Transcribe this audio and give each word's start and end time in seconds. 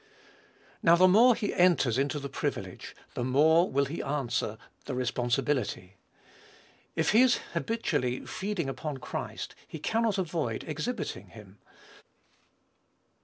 Now, 0.81 0.95
the 0.95 1.07
more 1.07 1.35
he 1.35 1.53
enters 1.53 1.99
into 1.99 2.17
the 2.17 2.27
privilege, 2.27 2.95
the 3.13 3.23
more 3.23 3.69
will 3.69 3.85
he 3.85 4.01
answer 4.01 4.57
the 4.85 4.95
responsibility. 4.95 5.97
If 6.95 7.11
he 7.11 7.21
is 7.21 7.37
habitually 7.53 8.25
feeding 8.25 8.67
upon 8.67 8.97
Christ, 8.97 9.53
he 9.67 9.77
cannot 9.77 10.17
avoid 10.17 10.63
exhibiting 10.63 11.27
him. 11.27 11.59